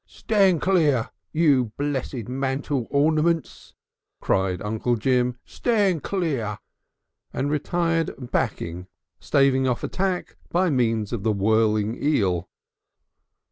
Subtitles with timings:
[0.07, 3.75] "Stand clear, you blessed mantel ornaments!"
[4.19, 6.57] cried Uncle Jim, "stand clear!"
[7.31, 8.87] and retired backing,
[9.19, 12.49] staving off attack by means of the whirling eel.